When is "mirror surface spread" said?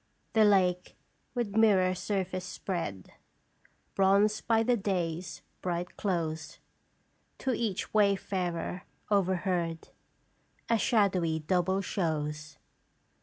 1.55-3.13